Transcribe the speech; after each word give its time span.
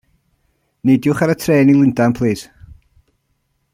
Neidiwch 0.85 1.21
ar 1.25 1.33
y 1.33 1.37
trên 1.39 1.71
i 1.73 1.75
Lundain, 1.75 2.15
plîs. 2.17 2.41